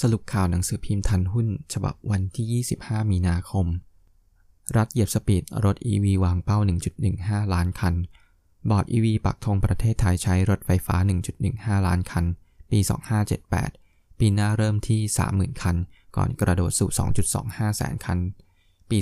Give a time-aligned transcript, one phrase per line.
[0.00, 3.66] สรุปข่าวหนังสือพิมพ์ทันหุ้น ฉบับวันที่ 25 มีนาคม
[4.76, 6.58] รัฐเหยียบสปีดรถ EV วางเป้า
[7.06, 7.94] 1.15 ล้านคัน
[8.70, 10.96] บอร์ด EV ปักธงประเทศไทยใช้รถไฟฟ้า
[11.42, 12.24] 1.15 ล้านคัน
[12.70, 12.78] ปี
[13.48, 15.00] 2578 ปีหน้าเริ่มที่
[15.32, 15.76] 30,000 คัน
[16.16, 16.90] ก่อนกระโดดสู่
[17.34, 18.18] 2.25 แสนคัน
[18.90, 18.98] ปี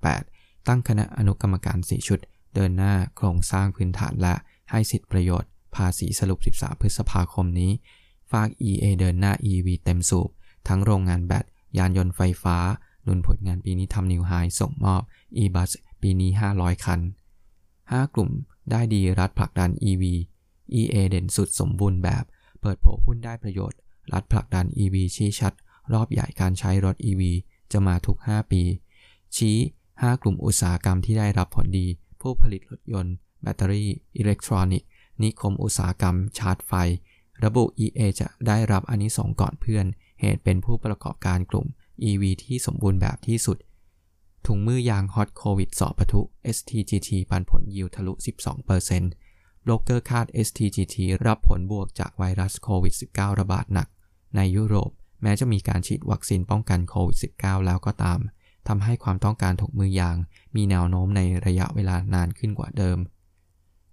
[0.00, 2.18] 2568 ตั้งคณะอนุกรรมการ 4 ชุด
[2.54, 4.34] เดินหน้าโครงสร้างพื้นฐานและ
[4.70, 7.72] ให้สิทธิประโยชน์ ภาษีสรุป 13 พฤษภาคมนี้
[8.32, 10.28] ฝาก EA เดินหน้า EV เต็มสูบ
[10.68, 11.44] ทั้งโรงงานแบต
[11.78, 12.56] ยานยนต์ไฟฟ้า
[13.06, 15.02] นุนผลงานปีนี้ทำนิวไฮส่งมอบ
[15.42, 15.70] e-bus
[16.02, 17.00] ปีนี้ 500 คัน
[17.56, 18.30] 5 กลุ่ม
[18.70, 20.04] ได้ดีรัฐผลักดัน EV
[20.80, 22.24] EA เด่นสุดสมบูรณ์แบบ
[22.60, 23.78] เปิดโผหุ้นได้ประโยชน์
[24.12, 25.52] รัฐผลักดัน EV ชี้ชัด
[25.92, 27.22] รอบใหญ่การใช้รถ EV
[27.72, 28.62] จะมาทุก 5 ปี
[29.36, 29.56] ชี้
[29.88, 31.86] 5 กลุ่มอุตสาหกรรมที่ได้รับผลดี
[32.20, 34.88] ผู้ผลิตรถยนต์ แบตเตอรี่ อิเล็กทรอนิกส์
[35.22, 36.72] นิคมอุตสาหกรรม ชาร์จไฟ
[37.44, 39.86] ระบุ EA จะได้รับอานิสงส์ก่อนเพื่อน
[40.20, 41.66] เหตุเป็นผู้ประกอบการกลุ่ม
[42.08, 43.58] EV ที่สมบูรณ์แบบที่สุด
[44.46, 46.20] ถุงมือยางฮอตโควิดสอบปะทุ
[46.56, 48.12] STGT ปันผลยิวทะลุ
[48.88, 53.88] 12%โบรกเกอร์คาด STGT รับผลบวกจากไวรัสโควิด -19 ระบาดหนัก
[54.36, 54.90] ในยุโรป
[55.22, 58.20] แม้จะมีการฉีดวัคซีนป้องกันโควิด -19 แล้วก็ตาม
[58.68, 60.16] ทำให้ความต้องการถุงมือยาง
[60.56, 62.98] มีแนวโน้มในระยะเวลานานขึ้นกว่าเดิม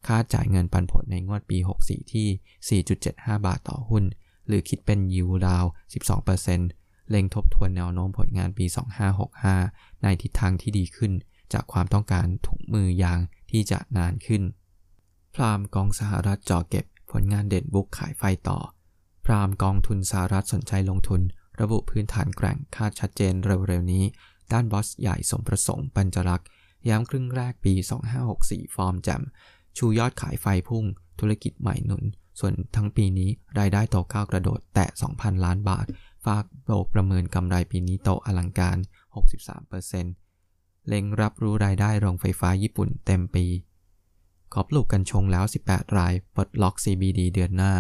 [0.08, 4.04] คาดจ่ายเงินปันผลในงวดปี 64 ที่ 4.75 บาทต่อหุ้น
[4.48, 5.66] หรือคิดเป็นยิวดาว
[6.38, 8.66] 12%เล็งทบทวนแนวโน้มผลงานปี
[9.34, 11.12] 2565 ในทิศทางที่ดีขึ้น
[11.54, 13.20] จากความต้องการถุงมือยาง
[13.52, 14.44] ที่จะนานขึ้น
[15.36, 18.60] พรามกองสหรัฐจ่อเก็บผลงานเด่นบุกขายไฟต่อ
[19.26, 21.22] พรามกองทุนสหรัฐสนใจลงทุน
[21.62, 23.34] ระบุพื้นฐานแกร่งคาดชัดเจน
[23.68, 24.04] เร็วๆนี้
[24.52, 26.48] ด้านบอสใหญ่สมประสงค์ปัญจรักษ์
[26.90, 27.74] ย้ำครึ่งแรกปี
[28.24, 29.22] 2564 ฟอร์มแจ่ม
[29.78, 30.86] ชูยอดขายไฟพุ่ง
[31.20, 32.04] ธุรกิจใหม่หนุน
[32.40, 34.88] ส่วนทั้งปีนี้รายได้โตก้าวกระโดดแตะ
[35.18, 35.86] 2,000 ล้านบาท
[36.26, 38.78] ฝากโบกประเมินกำไรปีนี้โตอลังการ
[40.02, 43.46] 63%เล็งรับรู้รายได้โรงไฟฟ้าญี่ปุ่นเต็มปี
[44.54, 47.74] ขอปลูกกันชงแล้ว 18 รายปลดล็อก CBD เดือนหน้า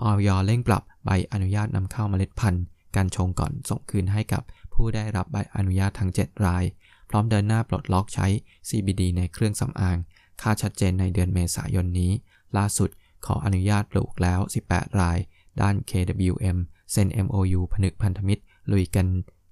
[0.00, 2.64] ออยเร่งปรับใบอนุญาตนำเข้าเมล็ดพันธุ์
[2.96, 4.42] การชงก่อนส่งคืนให้กับ
[4.74, 6.64] ผู้ได้รับใบอนุญาตทั้ง 7 ราย
[7.10, 8.26] พร้อมเดินหน้าปลดล็อกใช้
[8.68, 9.98] CBD ในเครื่องสำอาง
[10.42, 12.12] ค่าชัดเจนในเดือนเมษายนนี้
[12.56, 12.90] ล่าสุด
[13.26, 15.18] ขออนุญาตปลูกแล้ว 18 ราย
[15.60, 16.58] ด้าน KWM
[16.92, 19.06] เซ็น MOU ผนึกพันธมิตร ลุยกัน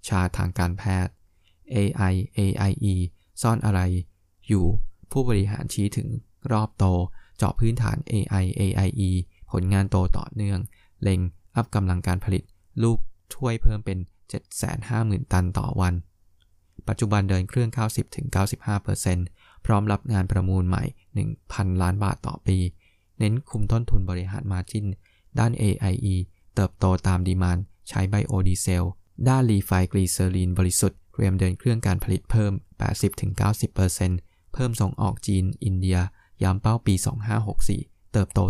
[0.09, 1.13] ชาทางการแพทย์
[1.75, 2.95] AI AIE
[3.43, 3.81] ซ่อนอะไร
[4.49, 4.65] อยู่
[5.11, 6.09] ผู้บริหารชี้ถึง
[6.53, 6.85] รอบโต
[7.37, 9.11] เจาะพื้นฐาน AI AIE
[9.51, 10.61] ผลงานโตต่อเนื่อง
[11.03, 11.21] เล็ง
[11.57, 12.43] อัพกำลังการผลิต
[12.83, 12.99] ลูก
[13.35, 13.99] ช่วยเพิ่มเป็น
[14.67, 15.95] 750,000 ตันต่อวัน
[16.89, 17.71] ปัจจุบันเดินเครื่อง
[18.57, 20.85] 90-95% พร้อมรับงานประมูลใหม่
[21.33, 22.59] 1,000 ล้านบาทต่อปี
[23.19, 24.87] เน้นคุมต้นทุนบริหาร margin
[25.39, 26.17] ด้าน AIE
[26.55, 28.85] เติบโตตาม demand ใช้ไบโอดีเซล
[29.29, 32.53] ด้าน refined กลีเซอรีนบริสุทธิ์ เตรียมเดินเครื่องการผลิตเพิ่ม
[33.33, 35.99] 80-90%เพิ่มส่งออกจีน อินเดีย
[36.43, 36.95] ย้ำเป้าปี
[37.55, 38.41] 2564 เติบโต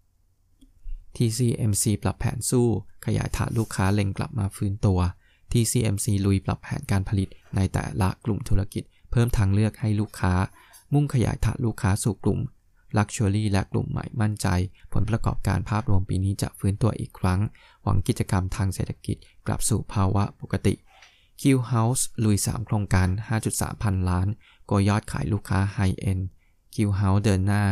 [0.00, 2.68] 15% TCMC ปรับแผนสู้
[3.06, 4.98] ขยายฐานลูกค้าเล็งกลับมาฟื้นตัว
[5.52, 10.34] TCMC ลุยปรับแผนการผลิตในแต่ละกลุ่มธุรกิจ เพิ่มทางเลือกให้ลูกค้า
[10.92, 12.40] มุ่งขยายฐานลูกค้าสู่กลุ่ม
[12.96, 14.48] Luxury และกลุ่มใหม่มั่นใจ
[14.92, 17.40] ผลประกอบการภาพรวมปีนี้จะฟื้นตัวอีกครั้ง
[17.82, 20.74] หวังกิจกรรมทางเศรษฐกิจกลับสู่ภาวะปกติ
[21.40, 23.08] Q House ลุย 3 โครงการ
[23.44, 24.28] 5.3 พันล้าน
[24.70, 26.18] กยอดขายลูกค้าไฮเอ็น
[26.74, 27.64] Q House เดินหน้า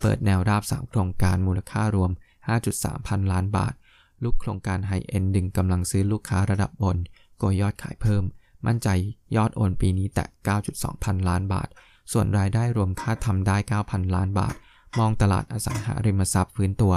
[0.00, 2.10] เปิดแนวราบ 3 โครงการมูลค่ารวม
[2.58, 3.74] 5.3 พันล้านบาท
[4.22, 6.96] ลูกโครงการไฮเอ็นดึงกำลังซื้อลูกค้าระดับบน
[7.42, 8.24] กยอดขายเพิ่ม
[8.66, 8.88] มั่นใจ
[9.36, 10.26] ยอดโอนปีนี้แตะ
[10.64, 11.68] 9.2 พันล้านบาท
[12.12, 14.54] ส่วนรายได้รวมค่าทำได้ 9,000 ล้านบาท
[14.98, 16.94] มองตลาดอสังหาริมทรัพย์ฟื้นตัว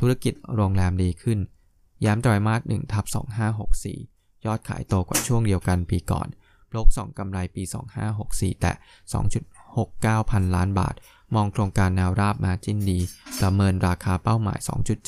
[0.00, 1.38] ธุรกิจโรงแรมดีขึ้น
[2.04, 3.04] ย้ำไตรมาส1ทับ
[3.74, 6.28] 2564 ยอดขายโตกว่าช่วงเดียวกันปีก่อน
[6.72, 7.62] โลก2กำไรปี
[8.12, 8.72] 2564 แต่
[9.52, 10.94] 2.69 พันล้านบาท
[11.34, 12.98] มองโครงการแนวราบมาจินดี
[13.40, 14.58] ประเมินราคาเป้าหมาย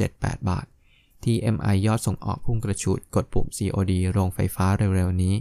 [0.01, 0.67] 2.78 บาท
[1.25, 5.35] TMI ยอดส่งออกพุ่งกระฉูดกดปุ่ม COD โรงไฟฟ้าเร็วๆนี้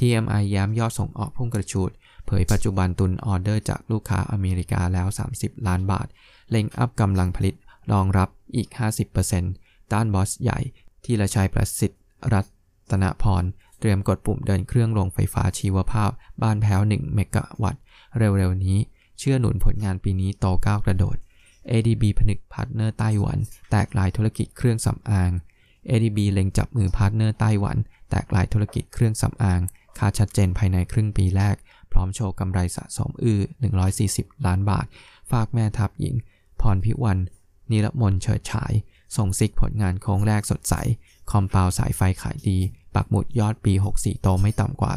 [0.00, 1.90] TMI ย้ำยอดส่งออกพุ่งกระฉูด
[2.26, 5.06] เผยปัจจุบันตุนออเดอร์จากลูกค้าอเมริกาแล้ว
[5.36, 6.06] 30 ล้านบาท
[6.50, 7.54] เล็งอัพกำลังผลิต
[7.92, 8.68] รองรับอีก
[9.30, 10.58] 50%ด้านบอสใหญ่
[11.04, 12.00] ที่ละชัยประสิทธิ์
[12.32, 12.40] รั
[12.90, 13.44] ตนพร
[13.80, 16.10] เตรียมกดปุ่มเดินเครื่องโรงไฟฟ้าชีวภาพ
[16.42, 17.82] บ้านแพ้ว 1 เมกะวัตต์
[18.18, 18.78] เร็วๆนี้
[19.18, 21.16] เชื่อหนุนผลงานปีนี้โตก้าวกระโดด
[21.70, 23.38] ADB ผนึก partner ไต้หวัน
[23.70, 25.30] แตกลายธุรกิจเครื่องสำอาง
[25.88, 27.76] ADB เล็งจับมือ partner ไต้หวัน
[28.10, 29.60] แตกลายธุรกิจเครื่องสำอาง
[30.00, 31.56] คาดชัดเจนภายในครึ่งปีแรก
[31.92, 33.40] พร้อมโชว์กำไรสะสมอื้อ
[33.92, 34.86] 140 ล้านบาท
[35.30, 36.14] ฝากแม่ทัพหญิง
[36.60, 37.18] พรพิวัน
[37.70, 38.72] นิรมนเฉิดฉาย
[39.16, 40.74] ส่งซิกผลงานโค้งแรกสดใส
[41.30, 42.58] คอมเปาสายไฟขายดี
[42.94, 44.92] ปักหมุดยอดปี 64 โตไม่ต่ำกว่า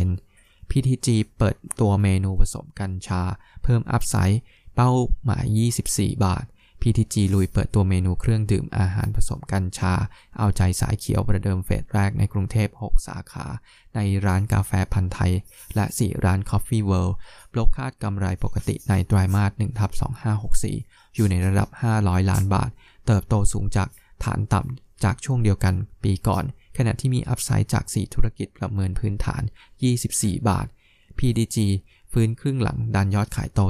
[0.00, 1.08] 10% PTG
[1.38, 3.22] เปิดตัวเมนูผสมกัญชา
[3.62, 4.40] เพิ่มอัพไซด์
[4.74, 4.90] เป้า
[5.24, 5.44] หมาย
[5.84, 6.44] 24 บาท
[6.82, 9.94] PTG ลุยเปิดตัวเมนูเครื่องดื่มอาหารผสมกัญชา
[10.38, 13.46] เอาใจสายเขียวประเดิมเฟสแรกในกรุงเทพ 6 สาขา
[13.94, 15.32] ในร้านกาแฟพันธ์ไทย
[15.74, 17.14] และ 4 ร้าน Coffee World
[17.52, 19.90] โลกคาดกำไรปกติในไตรามาส1ทับ
[20.54, 21.68] 2564 อยู่ในระดับ
[22.00, 22.70] 500 ล้านบาท
[23.06, 23.88] เติบโตสูงจาก
[24.24, 26.44] ฐานต่ำจากช่วงเดียวกันปีก่อน
[26.76, 29.42] ขณะที่มีอัพไซด์จาก 4 ธุรกิจประเมินพื้นฐาน
[29.94, 30.66] 24 บาท
[31.18, 31.56] PDG
[32.12, 33.60] ฟื้นครึ่งหลังดันยอดขายโต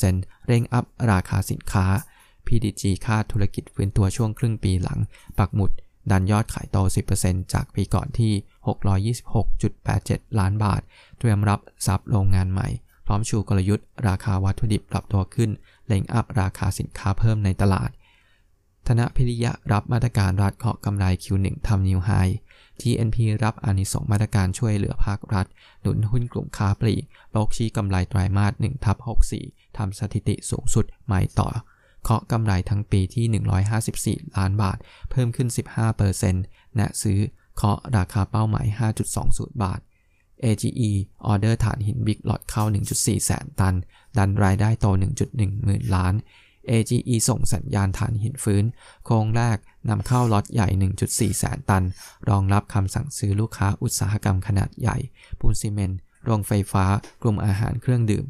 [0.00, 1.86] 10%เร่งอัพราคาสินค้า
[2.48, 4.98] PDG คาดธุรกิจฟื้นตัวช่วงครึ่งปีหลัง
[5.38, 5.70] ปักหมุด
[6.10, 6.78] ดันยอดขายโต
[7.16, 8.32] 10%จากปีก่อนที่
[9.54, 10.80] 626.87 ล้านบาท
[11.18, 12.68] เตรียมรับซับโรงงานใหม่
[13.06, 15.50] พร้อมชูกลยุทธ์ ราคาวัตถุดิบปรับตัวขึ้น
[15.86, 17.90] เล็งอัพราคาสินค้าเพิ่มในตลาด
[18.86, 22.10] ธนพิริยะรับมาตรการรัฐเคาะกำไร Q1 ทำนิวไฮ
[22.80, 25.46] TNP รับอานิสงมาตรการช่วยเหลือภาครัฐ
[25.80, 28.96] หนุนหุ้นกลุ่มค้าปลีกโลกชี้กำไรไตรมาส1ทับ
[29.38, 31.48] 64ทำสถิติสูงสุดใหม่ต่อ
[32.02, 34.78] เคาะกำไรทั้งปีที่ 154 ล้านบาท
[35.10, 35.48] เพิ่มขึ้น
[36.12, 37.18] 15%แนะซื้อ
[37.56, 38.66] เคาะราคาเป้าหมาย
[39.14, 39.80] 5.20 บาท
[40.44, 40.90] AGE
[41.26, 42.64] ออเดอร์ฐานหินบิ๊กหลอดเข้า
[42.94, 43.74] 1.4 แสนตัน
[44.16, 44.86] ดันรายได้โต
[45.24, 46.14] 1.1 หมื่นล้าน
[46.70, 48.64] AGE ส่งสัญญาณฐานหินฟื้น
[49.04, 49.58] โครงแรก
[49.88, 50.68] นำเข้าล็อตใหญ่
[51.04, 51.84] 1.4 แสนตัน
[52.28, 54.96] รองรับคำสั่งซื้อลูกค้าอุตสาหกรรมขนาดใหญ่
[55.40, 56.84] ปูนซีเมนต์ โรงไฟฟ้า
[57.22, 58.24] กลุ่มอาหารเครื่องดื่ม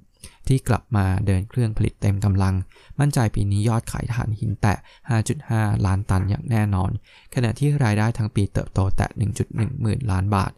[0.46, 2.54] ที่กลับมาเดินเครื่องผลิตเต็มกำลัง
[3.00, 4.74] มั่นใจปีนี้ยอดขายถ่านหินแตะ
[5.30, 6.90] 5.5 ล้านตันอย่างแน่นอน
[7.34, 9.08] ขณะที่รายได้ทั้งปีเติบโตแตะ
[9.44, 10.52] 1.1 หมื่นล้านบาท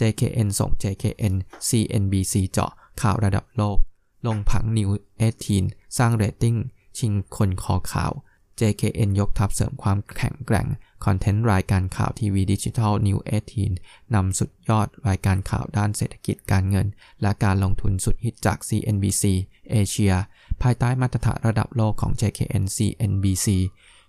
[0.00, 1.34] JKN ส่ง JKN
[1.68, 2.70] CNBC เจาะ
[3.02, 3.78] ข่าวระดับโลก
[4.26, 6.56] ลงผัง NEW18 สร้างเรตติ้ง
[6.98, 8.12] ชิงคนคอข่าว
[8.60, 10.66] JKN ยกทัพเสริมความแข็งแกร่ง
[11.04, 13.18] content รายการข่าวทีวีดิจิทัล NEW
[13.66, 16.86] 18นำสุดยอดรายการข่าวด้านเศรษฐกิจการเงิน
[17.22, 19.24] และการลงทุนสุดฮิตจาก CNBC
[19.70, 20.14] เอเชีย
[20.62, 23.46] ภายใต้มาตรฐานระดับโลกของ JKN CNBC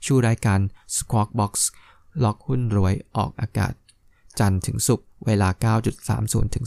[0.06, 0.60] ชูรายการ
[0.96, 1.54] Squawk Box
[2.24, 3.74] ล็อกหุ้นรวยออกอากาศ
[4.40, 5.50] จันทร์ถึงศุกร์เวลา
[6.02, 6.66] 9.30 ถึง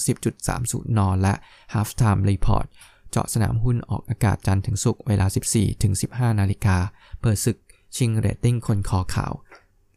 [0.48, 1.34] 10.30 น และ
[1.74, 2.66] Halftime Report
[3.10, 6.76] เจาะสนามหุ้นออกอากาศจันทร์ถึงศุกร์เวลา 14 ถึง 15 นาฬิกา
[7.20, 7.58] เปิดศึก
[7.96, 9.32] ชิงเรตติ้งคนคอข่าว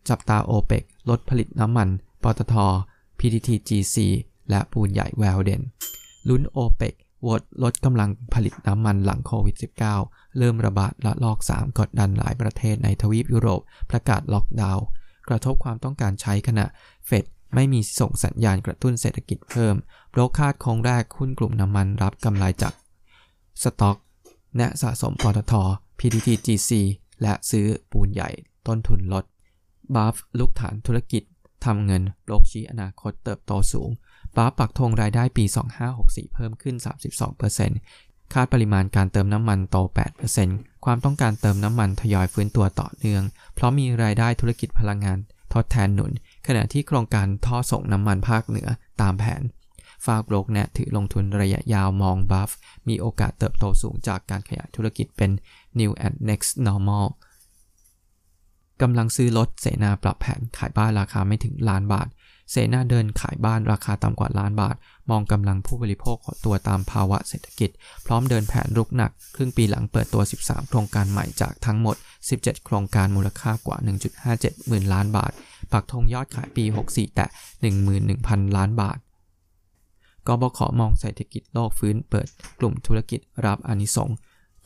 [0.09, 1.89] จับตาโอเปกลดผลิตน้ำมัน
[2.23, 2.55] ปตท
[3.19, 3.95] PTTGC
[4.49, 5.61] และปูนใหญ่แววเดน
[6.29, 6.93] ลุ้นโอเปก
[7.27, 9.55] วดลดกำลังผลิตน้ำมันหลังโควิด
[9.97, 13.61] -19 เริ่มระบาดละลอก 3 กดดันหลายประเทศในทวีปยุโรป
[13.91, 14.85] ประกาศล็อกดาวน์
[15.29, 16.65] กระทบความต้องการใช้ขณะ
[17.05, 17.25] เฟด
[17.55, 19.75] ไม่มีส่งสัญญาณกระตุ้นเศรษฐกิจเพิ่ม
[20.11, 22.73] โบรกคาดคงแรกหุ้นกลุ่มน้ำมันรับกำไรจาก
[23.63, 23.97] สต็อก
[24.55, 25.53] แนะสะสมปตท
[25.99, 26.71] PTTGC
[27.21, 28.29] และซื้อปูนใหญ่
[28.67, 29.23] ต้นทุนลด
[29.95, 31.23] BAFS รุกฐานธุรกิจ
[31.65, 33.89] ทำเงินโลกชี้อนาคตเติบโตสูง
[34.35, 35.45] BAFS ปักธงรายได้ปี
[35.89, 36.75] 2564 เพิ่มขึ้น
[37.53, 39.77] 32%คาดปริมาณการเติมน้ำมันโต
[40.31, 43.23] 8%ความต้องการเติมน้ำมันทยอยฟื้นตัวต่อเนื่อง
[43.53, 45.17] เพราะมีรายได้ธุรกิจพลังงาน
[45.53, 46.11] ทดแทนหนุน
[46.47, 48.67] ขณะที่โครงการท่อส่งน้ำมันภาคเหนือ
[49.01, 49.41] ตามแผน
[50.05, 52.51] ฝากโบรกแนะถือลงทุนระยะยาวมองบัฟ
[52.87, 55.31] มีโอกาสเติบโตสูงจากการขยายธุรกิจเป็น
[55.79, 57.07] New and Next Normal
[58.81, 62.07] กำลังซื้อรถเสนาปรับแผนขายบ้านราคาไม่ถึงล้านบาท
[62.51, 64.75] เสนาเดินขายบ้านราคาต่ำกว่าล้านบาท
[65.09, 67.69] มองกำลังผู้บริโภคตัวตามภาวะเศรษฐกิจ
[68.05, 71.95] พร้อมเดินแผนรุกหนัก ครึ่งปีหลังเปิดตัว 13 โครงการใหม่จากทั้งหมด
[72.29, 73.77] 17 โครงการมูลค่ากว่า
[74.23, 75.31] 1.57 หมื่นล้านบาท
[75.71, 77.25] ปักธงยอดขายปี 64 แต่
[77.91, 78.97] 11,000 ล้านบาท
[80.27, 82.27] กบขมองเศรษฐกิจโลกฟื้นเปิด
[82.59, 84.15] กลุ่มธุรกิจรับอานิสงส์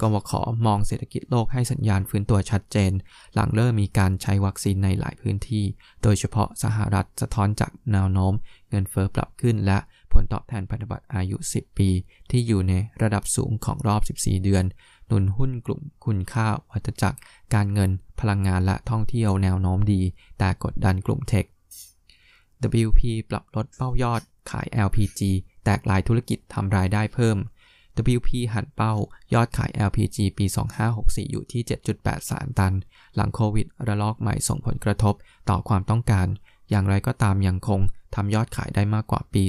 [0.01, 0.31] กบข
[0.65, 2.91] มองเศรษฐกิจโลกให้สัญญาณฟื้นตัวชัดเจน
[3.33, 5.65] หลังเริ่มมีการใช้วัคซีนในหลายพื้นที่
[6.03, 8.33] โดยเฉพาะสหรัฐสะท้อนจากแนวโน้ม
[8.69, 9.77] เงินเฟอ้อปรับขึ้นและ
[10.13, 11.89] ผลตอบแทนพันธบัตรอายุ 10 ปี
[12.31, 14.63] ที่อยู่ในระดับสูงของรอบ 14 เดือน
[15.07, 17.19] หนุนหุ้นกลุ่มคุณค่าวัตจักร
[17.53, 20.01] การเงิน พลังงานและท่องเที่ยวแนวโน้มดี
[20.39, 21.45] แต่กดดันกลุ่มเทค
[22.85, 25.21] WP ปรับลดเป้ายอดขาย LPG
[25.63, 27.37] แตกลายธุรกิจทำรายได้เพิ่ม
[28.15, 28.93] WP หันเป้า
[29.33, 30.45] ยอดขาย LPG ปี
[30.89, 31.61] 2564 อยู่ที่
[32.11, 32.73] 7.83 ตัน
[33.15, 35.13] หลังโควิด ระลอกใหม่ส่งผลกระทบ
[35.49, 36.27] ต่อความต้องการ
[36.69, 37.81] อย่างไรก็ตามยังคง
[38.15, 39.43] ทำยอดขายได้มากกว่าปี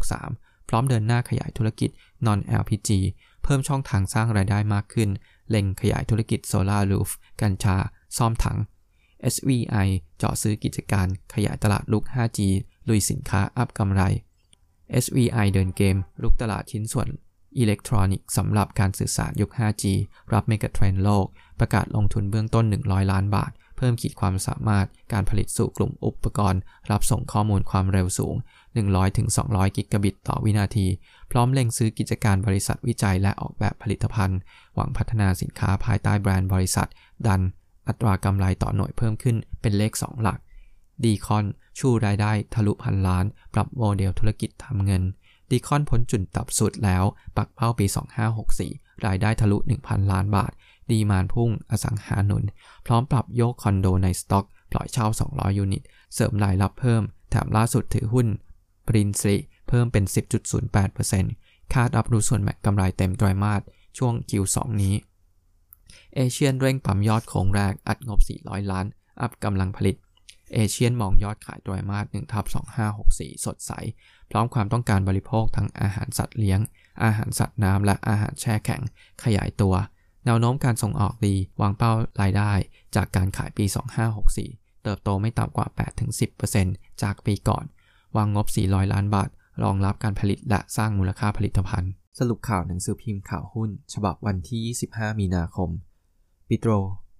[0.00, 1.90] 2563 พร้อมเดินหน้าขยายธุรกิจ
[2.26, 2.90] non LPG
[3.42, 5.10] เพิ่มช่องทางสร้างรายได้มากขึ้น
[5.50, 7.76] เล็งขยายธุรกิจ solar roof กัญชา
[8.16, 8.58] ซ่อมถัง
[9.32, 12.38] SVI เจาะซื้อกิจการขยายตลาดลุก 5G
[12.88, 14.02] ลุยสินค้าอัพกำไร
[15.02, 17.08] SVI เดินเกม รุกตลาดชิ้นส่วน
[17.58, 19.84] อิเล็กทรอนิกส์สำหรับการสื่อสารยุค 5G
[20.32, 21.26] รับ megatrend โลก
[21.58, 28.34] ประกาศลงทุนเบื้องต้น 100 ล้านบาท เพิ่มขีดความสามารถการผลิตสู่กลุ่มอุปกรณ์ รับส่งข้อมูลความเร็วสูง
[29.06, 30.86] 100-200 กิกะบิตต่อวินาที
[31.30, 34.38] พร้อมเล็งซื้อกิจการบริษัทวิจัยและออกแบบผลิตภัณฑ์
[34.74, 36.88] หวังพัฒนาสินค้าภายใต้แบรนด์บริษัท
[37.26, 37.40] ดัน
[37.88, 40.38] อัตรากำไรต่อหน่วยเพิ่มขึ้นเป็นเลข 2 หลัก
[41.04, 41.44] ดีคอน
[41.78, 45.02] ชูรายได้ทะลุพันล้าน ปรับโมเดลธุรกิจทำเงิน
[45.50, 47.04] ดีคอนพ้นจุดต่ำสุดแล้ว
[47.36, 47.86] ปักเป้าปี
[48.44, 50.52] 2564 รายได้ทะลุ 1,000 ล้านบาท
[50.90, 52.44] demand พุ่ง อสังหาหนุน
[52.86, 55.82] พร้อมปรับโยกคอนโดในสต็อก ปล่อยเช่า 200 ยูนิต
[56.14, 58.26] เสริมรายรับเพิ่ม แถมล่าสุดถือหุ้น
[58.88, 59.34] ปริญสิริ
[59.68, 60.04] เพิ่มเป็น
[60.88, 63.62] 10.08%คาดรับรู้ส่วนแบ่งกำไรเต็มไตรมาส
[63.98, 64.94] ช่วง Q2 นี้
[66.14, 68.86] ASIAN เร่งปั๊มยอดโค้งแรก อัดงบ 400 ล้าน
[69.20, 69.96] อัพกำลังผลิต
[70.54, 72.44] ASIAN มองยอดขายไตรมาส1ทับ
[72.94, 73.72] 2564 สดใส
[74.30, 76.60] พร้อมความต้องการบริโภคทั้งอาหารสัตว์เลี้ยง
[77.04, 78.82] อาหารสัตว์น้ำและอาหารแช่แข็ง
[79.24, 79.74] ขยายตัว
[80.24, 82.52] แนวโน้มการส่งออกดีวางเป้ารายได้
[82.96, 83.64] จากการขายปี
[84.24, 85.66] 2564 เติบโตไม่ต่ำกว่า
[86.34, 87.64] 8-10%จากปีก่อน
[88.16, 89.28] วางงบ 400 ล้านบาท
[89.62, 94.60] รองรับการผลิตและสร้างมูลค่าผลิตภัณฑ์ สรุปข่าวหนังสือพิมพ์ข่าวหุ้น ฉบับวันที่
[94.94, 95.70] 25 มีนาคม
[96.48, 96.72] ปิโตร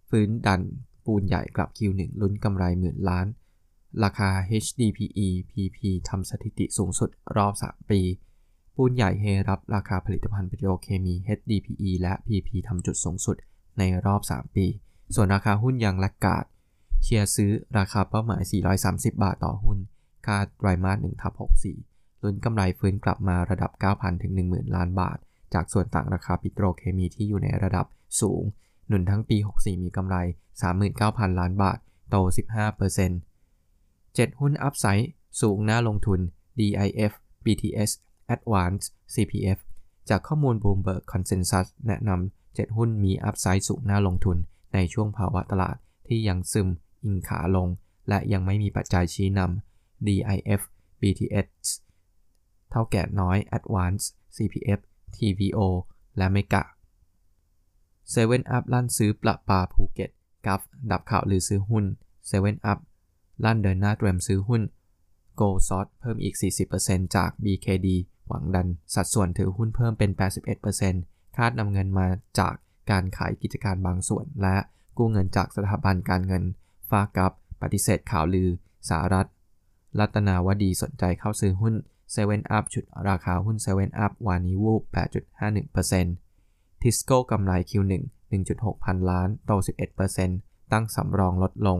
[0.08, 0.60] ฟื้นดัน
[1.04, 3.26] ปูนใหญ่กลับ Q1 ลุ้นกำไรหมื่นล้าน
[4.04, 4.30] ราคา
[4.64, 5.78] HDPE PP
[6.08, 8.00] ทำสถิติสูงสุดรอบ 3 ปี
[8.76, 13.36] ปูนใหญ่เฮรับราคาผลิตภัณฑ์ปิโตรเคมี HDPE และ PP ทำจุดสูงสุด
[13.78, 14.66] ในรอบ 3 ปี
[15.14, 16.44] ส่วนราคาหุ้นยังแลกกาด
[17.02, 18.42] เชียร์ซื้อราคาเป้าหมาย
[18.82, 19.78] 430 บาทต่อหุ้น
[20.26, 21.32] คาดไตรมาส1ทับ
[21.78, 25.18] 64 ลุ้นกำไรฟื้นกลับมาระดับ 9,000 ถึง 10,000 ล้านบาท
[25.54, 27.86] จากส่วนต่างราคาปิโตรเคมีที่อยู่ในระดับ
[28.20, 28.42] สูง
[28.88, 30.16] หนุนทั้งปี 64 มีกำไร
[30.78, 31.78] 39,000 ล้านบาท
[32.10, 32.16] โต
[32.76, 33.29] 15%
[34.18, 36.20] 7 หุ้นอัพไซด์สูงน่าลงทุน
[36.58, 37.12] DIF
[37.44, 37.90] BTS
[38.34, 39.58] Advance CPF
[40.08, 44.36] จากข้อมูล Bloomberg Consensus แนะนำ 7 หุ้นมีอัพไซด์สูงน่าลงทุน
[44.74, 45.76] ในช่วงภาวะตลาด
[46.08, 46.68] ที่ยังซึม
[47.04, 47.68] อิงขาลง
[48.08, 50.60] และยังไม่มีปัจจัยชี้นำ DIF
[51.00, 51.48] BTS
[52.70, 54.04] เท่าแก่น้อย Advance
[54.36, 54.80] CPF
[55.16, 55.60] TVO
[56.16, 56.62] และเมกะ
[58.14, 60.10] 7 Up ลั่นซื้อปละปาภูเก็ต
[60.46, 61.84] กัฟดับข่าวลือซื้อหุ้น
[62.30, 62.78] 7 Up
[63.44, 64.62] ลั่นเดินหน้าเตรียมซื้อหุ้น
[65.40, 66.34] Go s o t เพิ่มอีก
[66.74, 67.88] 40%จาก BKD
[68.26, 70.10] หวังดันสัดส่วนถือหุ้นเพิ่มเป็น
[70.74, 72.06] 81%คาดนำเงินมา
[72.38, 72.54] จาก
[72.90, 74.56] การขายกิจการบางส่วน และ
[74.96, 76.44] กู้เงินจากสถาบันการเงิน
[76.90, 77.32] ฟากับ
[77.62, 78.48] ปฏิเสธข่าวลือ
[78.88, 79.28] สหรัฐ
[79.98, 81.74] รัตนาวดีสนใจเข้าซื้อหุ้น
[82.14, 84.82] 7 Up ชุดราคาหุ้น7 Up วานิวูบ
[85.62, 87.92] 8.51%ทิสโก้กำไร Q1
[88.38, 89.50] 1.6 พันล้าน โต
[90.12, 91.78] 11%ตั้งสำรองลดลง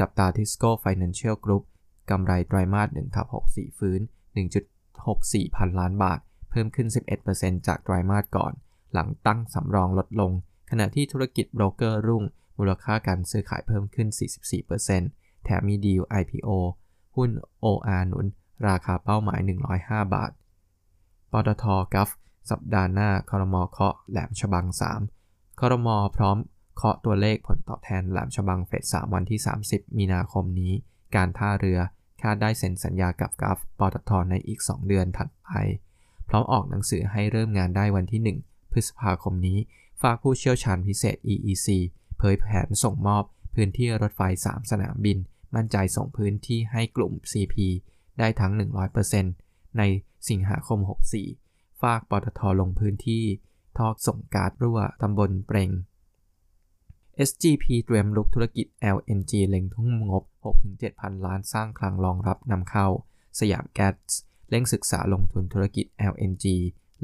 [0.00, 1.64] จับตาทิสโก้ไฟแนนเชียลกรุ๊ป
[2.10, 4.00] กำไรไตรมาส1ทับ64 ฟื้น
[4.78, 6.18] 1.64 พันล้านบาท
[6.50, 6.88] เพิ่มขึ้น
[7.26, 8.52] 11%จากไตรมาสก่อน
[8.92, 10.32] หลังตั้งสำรองลดลง
[10.70, 12.24] ขณะที่ธุรกิจโบรกเกอร์รุ่ง
[12.58, 14.08] มูลค่าการซื้อขายเพิ่มขึ้น
[14.76, 16.50] 44%แถมมีดีล IPO
[17.16, 17.30] หุ้น
[17.64, 18.26] OR หนุน
[18.68, 19.40] ราคาเป้าหมาย
[19.76, 20.30] 105 บาท
[21.32, 21.64] ปตท
[21.94, 22.10] กัฟ
[22.50, 24.66] สัปดาห์หน้าคอรมอเคาะแหลมฉบัง
[25.12, 26.38] 3คอรมอพร้อม
[26.82, 30.72] เคาะตัวเลขผลตอบแทนแหลมฉบังเฟส3วันที่ 30 มีนาคมนี้
[31.16, 31.78] การท่าเรือ
[32.22, 35.50] คาดได้เซ็นสัญญากับกัฟปตทในอีก 2 เดือนถัดไป
[36.28, 39.58] พร้อมออกหนังสือให้เริ่มงานได้วันที่ 1 พฤษภาคมนี้
[40.02, 41.68] ฝากผู้เชี่ยวชาญพิเศษ EEC
[42.18, 45.18] เผยแผนส่งมอบพื้นที่รถไฟ 3 สนามบิน
[45.54, 47.54] มั่นใจส่งพื้นที่ให้กลุ่ม CP
[48.18, 48.52] ได้ทั้ง
[49.14, 49.82] 100%ใน
[50.28, 50.78] สิงหาคม
[51.30, 53.24] 64 ฝากปตทลงพื้นที่
[53.78, 55.70] ทอกส่งการ์ดรั่วตำบลเปรง
[57.28, 60.24] SGP เตรียมลุกธุรกิจ LNG เล็งทุ่งงบ
[60.62, 62.86] 6-7 พันล้านสร้างคลังรองรับนำเข้า
[63.40, 63.94] สยามแก๊ส
[64.48, 66.46] เร่งศึกษาลงทุนธุรกิจ LNG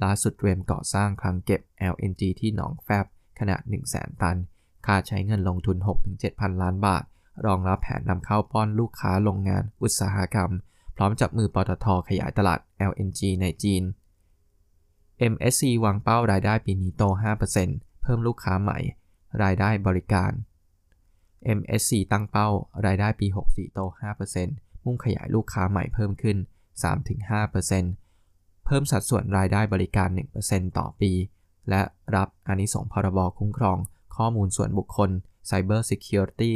[0.02, 1.60] ล่าสุดเตรียมก่อสร้างคลังเก็บ
[1.92, 3.06] LNG ที่หนองแฟบ
[3.38, 3.60] ขนาด
[3.92, 4.36] 100,000 ตัน
[4.86, 5.76] ค่าใช้เงินลงทุน
[6.08, 7.04] 6-7 พันล้านบาท
[7.46, 10.50] รองรับแผนนำเข้าป้อนลูกค้าโรงงานอุตสาหกรรม
[10.96, 13.82] พร้อมจับมือปตทขยายตลาด LNG ในจีน
[15.32, 17.02] MSC วางเป้ารายได้ปีนี้โต
[17.54, 18.78] 5%เพิ่มลูกค้าใหม่
[19.42, 20.32] รายได้บริการ
[21.58, 22.48] MSC ตั้งเป้า
[22.86, 23.80] รายได้ปี 64 โต
[24.32, 26.36] 5%มุ่งขยายลูกค้าใหม่เพิ่มขึ้น
[27.16, 30.08] 3-5%เพิ่มสัดส่วนรายได้บริการ
[30.42, 31.12] 1%ต่อปี
[31.70, 31.82] และ
[32.16, 33.78] รับอานิสงส์พรบคุ้มครอง
[34.16, 35.10] ข้อมูลส่วนบุคคล
[35.50, 36.52] Cyber Security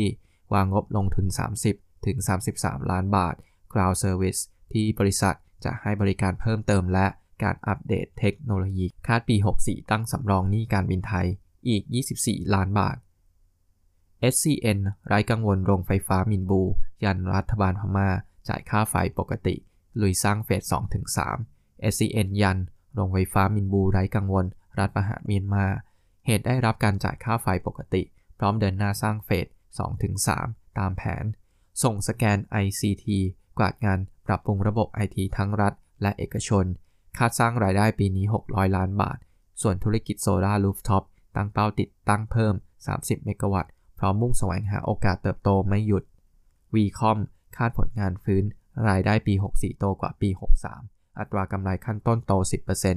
[0.52, 1.26] วางงบลงทุน
[1.66, 2.16] 30 ถึง
[2.54, 3.34] 33 ล้านบาท
[3.72, 4.40] Cloud Service
[4.72, 7.06] ที่บริษัทจะให้บริการเพิ่มเติมและ
[7.42, 11.26] การอัปเดตเทคโนโลยี คาดปี 64 ตั้งสำรองหนี้การบินไทย
[11.68, 11.82] อีก
[12.20, 12.96] 24 ล้านบาท
[14.32, 16.62] SCN ไร้กังวลโรงไฟฟ้ามินบู
[17.04, 18.08] ยันรัฐบาลพม่า
[18.48, 19.54] จ่ายค่าไฟปกติ
[20.00, 20.62] ลุยสร้างเฟส
[21.28, 22.58] 2-3 SCN ยัน
[22.94, 24.46] โรงไฟฟ้ามินบูไร้กังวล
[24.78, 25.66] รัฐประหารเมียนมา
[26.26, 28.02] เหตุได้รับการจ่ายค่าไฟปกติ
[28.38, 29.46] พร้อมเดินหน้าสร้างเฟส
[30.12, 31.24] 2-3ตามแผน
[31.82, 33.06] ส่ง Scan ICT
[33.58, 36.64] กวาดงานปรับปรุงระบบ IT ทั้งรัฐและเอกชน
[37.18, 39.18] คาดสร้างรายได้ปีนี้ 600 ล้านบาท
[39.62, 41.04] ส่วนธุรกิจ solar rooftop
[41.36, 42.54] ตั้งเป้าติดตั้งเพิ่ม
[42.88, 46.04] 30 เมกะวัตต์พร้อมมุ่งแสวงหาโอกาสเติบโตไม่หยุด
[46.74, 47.18] VCOM
[47.56, 48.44] คาดผลงานฟื้น
[48.88, 50.28] รายได้ปี 64 โตกว่าปี
[50.74, 52.32] 63 อัตรากำไรขั้นต้นโต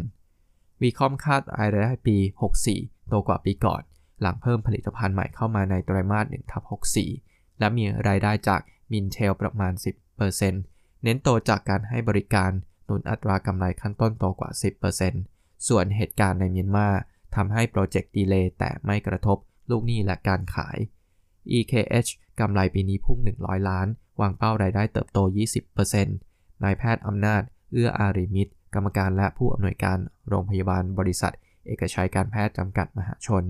[0.09, 2.17] 10% VCOM คาดรายได้ปี
[2.61, 3.81] 64 โตกว่าปีก่อน
[4.21, 6.63] หลังเพิ่มผลิตภัณฑ์ใหม่เข้ามาในไตรมาส1ทับ
[7.11, 8.61] 64 และมีรายได้จาก
[8.91, 9.73] มินเทลประมาณ
[10.37, 12.51] 10%เน้นโตจากการให้บริการ
[12.85, 14.49] หนุนอัตรากำไรขั้นต้นโตกว่า
[15.09, 16.87] 10%ส่วนเหตุการณ์ในเมียนมา
[17.35, 19.37] ทำให้ project delay แต่ไม่กระทบ
[19.69, 20.77] ลูกหนี้และการขาย
[21.57, 22.09] EKH
[22.39, 23.87] กำไรปีนี้พุ่ง 100 ล้าน
[24.21, 25.19] วางเป้ารายได้เติบโต
[25.91, 29.97] 20%นายแพทย์อำนาจ เอื้ออารีมิตรกรรมการและผู้อำนวยการ
[30.27, 31.33] โรงพยาบาลบริษัท
[31.67, 33.43] เอกชัยการแพทย์จำกัดมหาชน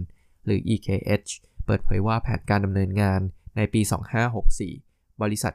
[0.46, 1.32] หรือ EKH
[1.66, 3.22] เปิดเผยว่าแผนการดำเนินงาน
[3.58, 3.82] ในปี
[4.52, 5.54] 2564 บริษัท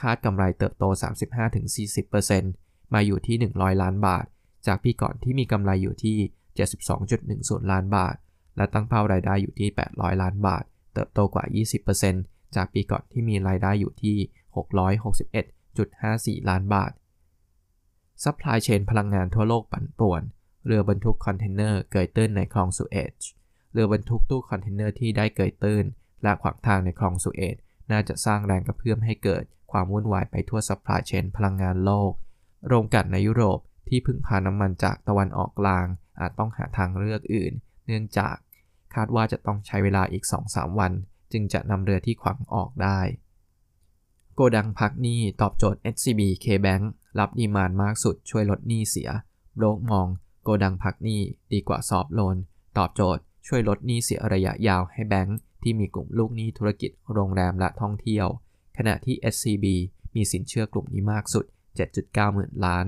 [0.00, 0.84] คาดกำไรเติบโต
[2.08, 4.24] 35-40%มาอยู่ที่ 100 ล้านบาท
[4.66, 6.18] จากปีก่อนที่มีกำไรอยู่ที่
[7.14, 8.16] 72.10 ล้านบาท
[8.56, 10.64] และตั้งเป้ารายได้อยู่ที่ 800 ล้านบาท
[10.94, 11.44] เติบโตกว่า
[12.00, 14.16] 20%จากปีก่อนที่มีรายได้อยู่ที่
[16.38, 16.92] 661.54 ล้านบาท
[18.24, 20.22] supply chain พลังงานทั่วโลกปั่นป่วน
[20.66, 23.12] เรือบรรทุกคอนเทนเนอร์เกยตื้นในคลองสุเอซ
[23.72, 25.84] เรือบรรทุกตู้คอนเทนเนอร์ที่ได้เกยตื้น
[26.22, 27.56] และขวางทางในคลองสุเอซ
[27.90, 32.12] น่าจะสร้างแรงกระเพื่อมให้เกิดความวุ่นวายไปทั่ว supply chain พลังงานโลก
[32.66, 35.86] โรงกลั่นในยุโรปที่พึ่งพาน้ำมันจากตะวันออกกลาง
[36.20, 37.52] อาจต้องหาทางเลือกอื่น
[37.86, 38.36] เนื่องจาก
[38.94, 40.92] คาดว่าจะต้องใช้เวลาอีก 2-3 วัน
[41.32, 43.00] จึงจะนำเรือที่ขวางออกได้
[44.34, 46.84] โกดังพักหนี้ตอบโจทย์ SCB K-Bank
[47.18, 49.10] รับดีมานมากสุดช่วยลดหนี้เสีย
[49.56, 50.08] โบรกมอง
[50.42, 51.20] โกดังพักหนี้
[51.52, 52.36] ดีกว่าซอฟโลน
[52.78, 58.26] ตอบโจทย์ช่วยลดหนี้เสียระยะยาวให้แบงค์ที่มีกลุ่มลูกหนี้ธุรกิจโรงแรมและท่องเที่ยว
[58.78, 59.66] ขณะที่ SCB
[60.14, 61.44] มีสินเชื่อกลุ่มนี้มากสุด
[61.90, 62.86] 7.9 หมื่นล้าน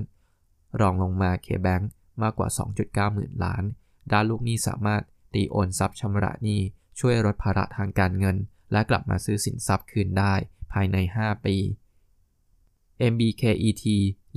[0.80, 1.84] รองลงมา K-Bank
[2.22, 2.48] มากกว่า
[2.82, 3.64] 2.9 หมื่นล้าน
[4.12, 5.02] ด้านลูกหนี้สามารถ
[5.34, 6.60] ตีโอนทรัพย์ชำระหนี้
[7.00, 8.36] ช่วยลดภาระทางการเงิน
[8.72, 10.34] และกลับมาซื้อสินทรัพย์คืนได้
[10.72, 11.56] ภายใน 5 ปี
[13.12, 13.84] MBKET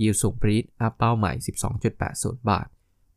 [0.02, 1.36] yield สูงปรี๊ด up เป้าหมาย
[1.94, 2.68] 12.80 บาท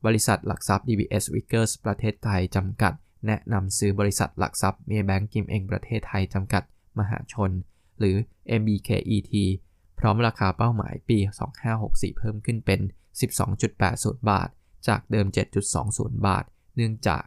[0.06, 2.92] บริษัทหลักทรัพย์ DBS Vickers ประเทศไทยจำกัด
[3.26, 6.62] แนะนำซื้อบริษัทหลักทรัพย์เมย์แบงก์ กิมเอ็งประเทศไทยจำกัด
[6.98, 7.50] มหาชน
[7.98, 8.16] หรือ
[8.60, 9.32] MBKET
[9.98, 11.18] พร้อมราคาเป้าหมายปี
[11.68, 12.80] 2564 เพิ่มขึ้นเป็น
[13.20, 14.48] 12.80 บาท
[14.88, 15.26] จากเดิม
[15.76, 16.44] 7.20 บาท
[16.76, 17.22] เนื่องจาก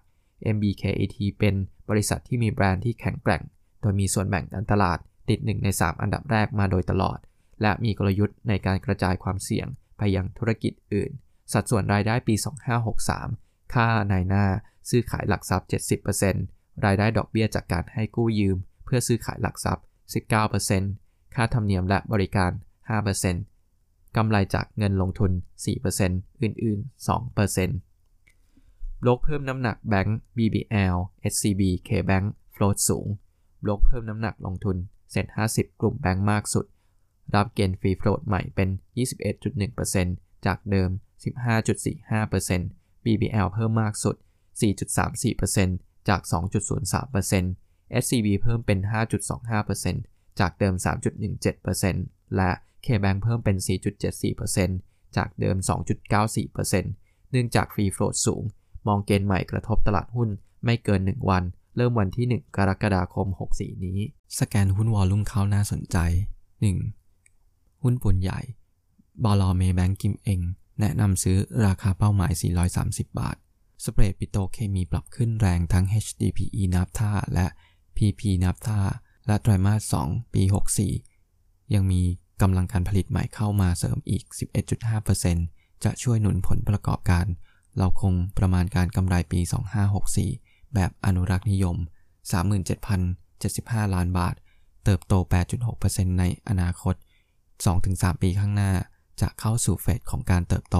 [0.55, 1.55] MBKET เป็น
[1.89, 3.43] บริษัทที่มีแบรนด์ที่แข็งแกร่ง
[3.81, 4.99] โดยมีส่วนแบ่งการตลาด
[5.29, 7.17] ติด 1 ใน 3 อันดับแรกมาโดยตลอด
[7.61, 11.11] และมีกลยุทธ์ในการกระจายความเสี่ยงไปยังธุรกิจอื่น
[11.53, 12.35] สัดส่วนรายได้ปี
[13.03, 14.45] 2563 ค่านายหน้า
[14.89, 15.69] ซื้อขายหลักทรัพย์
[16.25, 19.83] 70%รายได้ดอกเบี้ยจากการให้กู้ยืม เพื่อซื้อขายหลักทรัพย์
[20.59, 22.51] 19%ค่าธรรมเนียมและบริการ
[23.05, 23.50] 5%
[24.15, 25.31] กำไรจากเงินลงทุน
[25.87, 27.07] 4%อื่น ๆ
[27.87, 30.95] 2%โลกเพิ่มน้ำหนักแบงก์ BBL
[31.31, 33.07] SCB KBank โฟลตสูง
[33.63, 34.77] โลกเพิ่มน้ำหนักลงทุน
[35.11, 36.65] เซ็น50 กลุ่มแบงก์มากสุด
[37.35, 38.69] รับเกณฑ์ฟรีโฟลตใหม่เป็น
[39.77, 40.89] 21.1%จากเดิม
[41.81, 44.15] 15.45% BBL เพิ่มมากสุด
[45.11, 46.21] 4.34%จาก
[47.11, 48.79] 2.03% SCB เพิ่มเป็น
[49.59, 52.51] 5.25%จากเดิม 3.17% และ
[52.85, 53.57] KBank เพิ่มเป็น
[54.35, 55.57] 4.74%จากเดิม
[56.23, 58.43] 2.94%เนื่องจากฟรีโฟลตสูง
[58.87, 60.29] มองเกณฑ์ใหม่กระทบตลาดหุ้น
[60.65, 61.43] ไม่เกิน 1 วัน
[61.75, 63.99] เริ่มวันที่ 1 กรกฎาคม 64 นี้
[64.39, 65.97] สแกนหุ้นวอลลุ่มเข้าน่าสนใจ
[67.11, 67.83] 1.
[67.83, 68.39] หุ้นปุ่นใหญ่
[69.23, 70.39] บอลเมแบงกิมเอง
[70.79, 72.31] แนะนำซื้อราคาเป้าหมาย
[72.75, 73.37] 430 บาท
[73.83, 77.47] สเปรดปิโตเคมีปรับขึ้นแรงทั้ง HDPE นับท่าและ
[77.95, 78.79] PP นับท่า
[79.27, 80.43] และไตรมาส 2 ปี
[81.07, 82.01] 64 ยังมี
[82.41, 84.23] กำลังการผลิตใหม่เข้ามาเสริมอีก
[85.03, 87.25] 11.5%จะช่วยหนุนผลประกอบการ
[87.77, 89.39] เราคงประมาณการกำไรปี
[90.07, 91.77] 2564 แบบอนุรักษ์นิยม
[92.85, 94.35] 37,075 ล้านบาท
[94.83, 95.13] เติบโต
[95.67, 96.95] 8.6%ในอนาคต
[97.59, 98.71] 2-3 ปีข้างหน้า
[99.21, 100.77] จะเข้าสู่ phase ของการเติบโต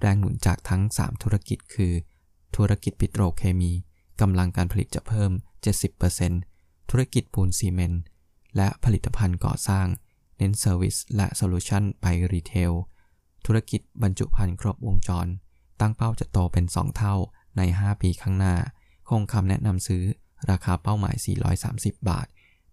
[0.00, 1.92] แรงหนุนจากทั้ง 3 ธุรกิจคือ
[2.56, 3.72] ธุรกิจปิโตรเคมี
[4.20, 5.30] กำลังการผลิตจะเพิ่ม
[6.10, 8.02] 70%ธุรกิจปูนซีเมนต์
[8.56, 9.86] และผลิตภัณฑ์ก่อสร้าง
[10.42, 12.72] เน้น service และ solution ไป retail
[13.46, 15.26] ธุรกิจบรรจุภัณฑ์ครบวงจร
[15.80, 17.14] ตั้งเป้าจะโตเป็น 2 เท่า
[17.56, 18.54] ใน 5 ปีข้างหน้า
[19.08, 20.04] คงคำแนะนำซื้อ
[20.50, 21.16] ราคาเป้าหมาย
[21.62, 22.26] 430 บาท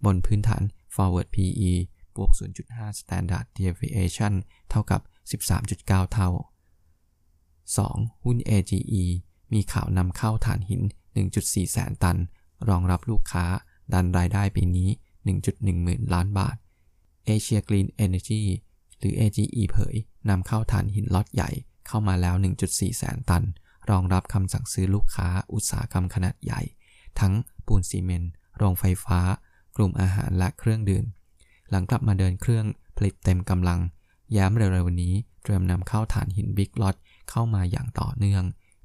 [0.06, 0.64] บนพื้นฐาน
[0.96, 1.72] forward PE
[2.16, 2.32] บวก
[2.66, 4.34] 0.5 standard deviation
[4.70, 5.02] เท่ากับ
[5.42, 6.30] 13.9 เท่า
[7.48, 8.24] 2.
[8.24, 9.04] หุ้น AGE
[9.54, 10.82] มีข่าวนำเข้าถ่านหิน
[11.28, 12.18] 1.4 แสนตัน
[12.70, 13.46] รองรับลูกค้า
[13.94, 14.90] ดันรายได้ปีนี้
[15.36, 16.56] 1.1 หมื่นล้านบาท
[17.36, 18.44] Asia Green Energy
[19.00, 19.96] หรือ AGE เผย
[20.30, 21.50] นำเข้าถ่านหินล็อตใหญ่
[21.88, 22.36] เข้ามาแล้ว
[22.68, 23.44] 1.4 แสนตัน
[23.90, 26.62] รองรับคำสั่งซื้อลูกค้าอุตสาหกรรมขนาดใหญ่
[27.20, 27.34] ทั้ง
[27.66, 29.20] ปูนซีเมนต์โรงไฟฟ้า
[29.76, 31.06] กลุ่มอาหารและเครื่องดื่ม
[31.70, 32.66] หลังกลับมาเดินเครื่อง
[32.98, 33.80] ผลิตเต็มกำลัง
[34.38, 35.14] ย้ำเร็วๆนี้
[35.44, 36.96] เตรียมนำเข้าฐานหินบิ๊กล็อต
[37.30, 38.44] เข้ามาอย่างต่อเนื่อง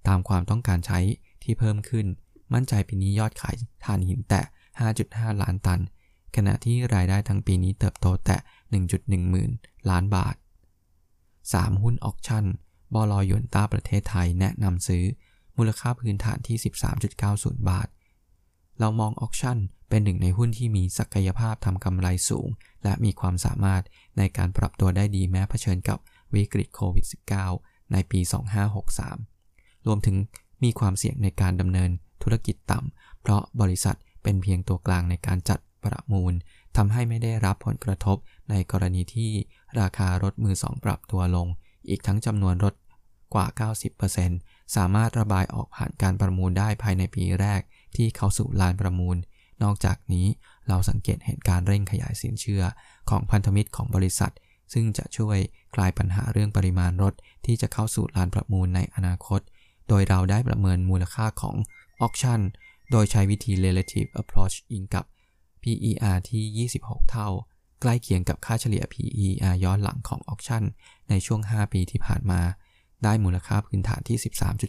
[0.08, 0.98] ตามความต้องการใช้
[1.42, 2.06] ที่เพิ่มขึ้น
[2.52, 3.54] มั่นใจปีนี้ยอดขาย
[3.84, 4.42] ถ่านหินแตะ
[4.92, 5.80] 5.5 ล้านตัน
[6.36, 8.38] ขณะที่รายได้ทั้งปีนี้เติบโตแตะ
[8.84, 9.50] 1.1 หมื่น
[9.90, 10.34] ล้านบาท
[11.08, 11.82] 3.
[11.82, 12.44] หุ้นออกชั่น
[12.94, 15.04] บลอยนต้าประเทศไทยแนะนำซื้อ
[15.56, 16.56] มูลค่าพื้นฐานที่
[17.12, 17.88] 13.90 บาท
[18.80, 22.48] เรามองออกชั่นเป็นหนึ่งในหุ้นที่มีศักยภาพทำกำไรสูง
[22.84, 23.82] และมีความสามารถ
[24.18, 25.98] ในการปรับตัวได้ดีแม้เผชิญกับ
[26.34, 27.06] วิกฤตโควิด
[27.48, 28.20] -19 ในปี
[29.02, 30.16] 2563 รวมถึง
[30.62, 31.90] มีความเสี่ยงในการดำเนิน
[32.22, 36.32] ธุรกิจต่ำ เพราะบริษัทเป็นเพียงตัวกลางในการจัด ประมูล
[36.76, 38.16] ทำให้ไม่ได้รับผลกระทบ
[38.50, 39.32] ในกรณีที่
[39.80, 41.46] ราคารถมือสองปรับตัวลง
[41.88, 42.74] อีกทั้งจำนวนรถ
[43.34, 43.46] กว่า
[44.10, 47.60] 90%สามารถระบายออกผ่านการประมูลได้ภายในปีแรก
[47.96, 49.16] ที่เข้าสู่ลานประมูล
[49.62, 50.26] นอกจากนี้
[50.68, 52.62] เราสังเกตเห็นการเร่งขยายสินเชื่อ
[53.10, 54.32] ของพันธมิตรของบริษัท
[54.72, 55.38] ซึ่งจะช่วย
[55.74, 57.14] คลายปัญหาเรื่องปริมาณรถ
[57.46, 59.40] ที่จะเข้าสู่ลานประมูลในอนาคต
[59.88, 61.56] โดยเราได้ประเมินมูลค่าของ
[62.04, 62.40] auction
[62.90, 65.04] โดยใช้วิธี relative approach อิงกับ
[65.64, 67.28] PER ที่ 26 เท่า
[67.80, 70.64] ใกล้เคียงกับค่าเฉลี่ย PER ย้อนหลังของ auction
[71.08, 72.40] ในช่วง 5 ปีที่ผ่านมา
[73.04, 74.18] ได้มูลค่าพื้นฐานที่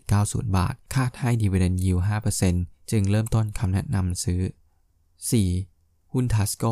[0.01, 2.03] 13.90 บาท คาดให้ dividend yield
[2.45, 4.41] 5%จึงเริ่มต้นคำแนะนำซื้อ
[5.47, 6.11] 4.
[6.13, 6.65] หุ้น TASCO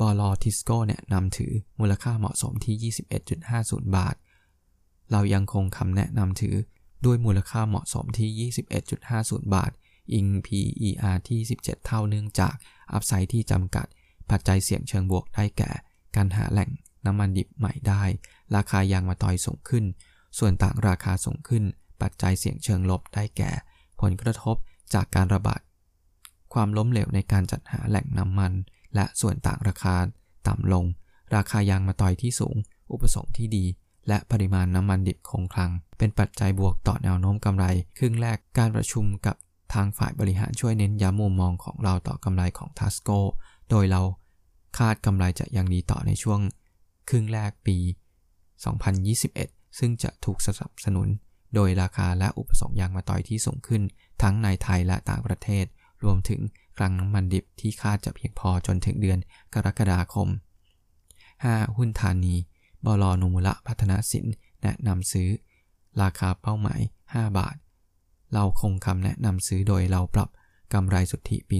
[0.00, 2.92] บล.ทิสโก้แนะนำถือมูลค่าเหมาะสมที่
[3.40, 4.14] 21.50 บาท
[5.10, 6.56] เรายังคงคำแนะนำถือ
[7.04, 8.52] ด้วยมูลค่าเหมาะสมที่
[8.98, 9.72] 21.50 บาท
[10.12, 12.54] อิง PER ที่ 17 เท่าเนื่องจาก
[12.94, 13.86] อัพไซด์ที่จำกัด
[14.30, 15.70] ปัจจัยเสี่ยงเชิงบวกได้แก่
[16.16, 16.70] การหาแหล่ง
[17.06, 18.02] น้ำมันดิบใหม่ได้
[18.56, 19.84] ราคายางมาตอยสูงขึ้น
[20.38, 21.64] ส่วนต่างราคาสูงขึ้น
[22.02, 23.50] ปัจจัยเสี่ยงเชิงลบได้แก่
[24.00, 24.56] ผลกระทบ
[24.94, 25.60] จากการระบาด
[26.54, 28.52] ความล้มเหลวในการจัดหาแหล่งน้ำมัน
[28.94, 29.96] และส่วนต่างราคา
[30.48, 30.84] ต่ำลง
[31.34, 32.56] ราคายางมาตอยที่สูง
[32.92, 33.64] อุปสงค์ที่ดี
[34.08, 37.64] และปริมาณน้ำมันดิบคงคลัง เป็นปัจจัยบวกต่อแนวโน้มกำไร
[37.98, 39.36] ครึ่งแรกการประชุมกับ
[39.74, 43.10] ทางฝ่ายบริหารช่วยเน้นย้ำมุมมองของเราต่อกำไรของทัสโก
[43.70, 44.02] โดยเรา
[44.78, 46.40] คาดกำไรจะยังดีต่อในช่วง
[47.08, 47.76] ครึ่งแรกปี
[48.98, 51.08] 2021 ซึ่งจะถูกสนับสนุน
[51.54, 53.82] โดยราคาและอุปสงค์ยางมาตอยที่สูงขึ้น
[54.22, 55.64] ทั้งในไทยและต่างประเทศ
[56.04, 56.40] รวมถึง
[56.76, 59.18] คลังน้ำมันดิบที่คาดจะเพียงพอจนถึงเดือน
[59.54, 60.28] กรกฎาคม
[61.02, 61.76] 5.
[61.76, 62.34] หุ้นธานี
[62.84, 64.26] บลนุมุละพัฒนาสิน
[64.62, 65.28] แนะนำซื้อ
[66.02, 66.80] ราคาเป้าหมาย
[67.10, 67.56] 5 บาท
[68.34, 70.28] เราคงคำแนะนำซื้อโดยเราปรับ
[70.74, 71.58] กำไรสุทธิปี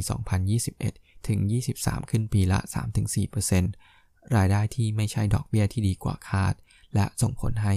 [0.62, 1.38] 2021 ถึง
[1.74, 2.58] 23 ขึ้นปีละ
[3.46, 6.54] 3-4%รายได้ที่ไม่ใช่ดอกเบี้ยที่ดีกว่าคาด
[6.94, 7.74] และส่งผลให้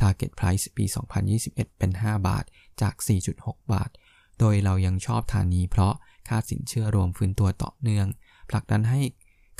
[0.00, 0.84] Target Price ปี
[1.32, 2.44] 2021 เป็น 5 บาท
[2.80, 2.94] จาก
[3.34, 3.90] 4.6 บาท
[4.38, 5.94] โดยเรายังชอบฐานนี้เพราะ
[6.28, 8.06] ค่าสินเชื่อรวมฟื้นตัวต่อเนื่อง
[8.50, 9.00] ผลักดันให้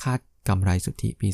[0.03, 1.29] คาดกำไรสุทธิปี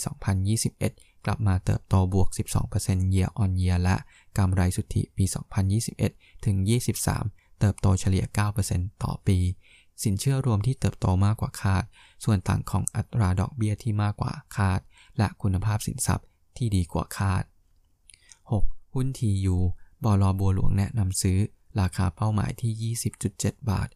[0.60, 2.28] 2021 กลับมาเติบโตบวก
[2.72, 3.96] 12% year on year และ
[4.38, 5.24] กำไรสุทธิปี
[5.84, 6.56] 2021 ถึง
[7.08, 8.24] 23 เติบโตเฉลี่ย
[8.64, 9.38] 9%ต่อปี
[10.02, 11.84] สินเชื่อรวมที่เติบโตมากกว่าคาด
[12.24, 14.80] ส่วนต่างของอัตราดอกเบี้ยที่มากกว่าคาด
[15.18, 17.44] และคุณภาพสินทรัพย์ที่ดีกว่าคาด
[18.18, 18.94] 6.
[18.94, 19.56] หุ้น TU
[20.04, 21.38] บลบัวหลวงแนะนำซื้อ
[21.80, 23.88] ราคาเป้าหมายที่ 20.7 บาท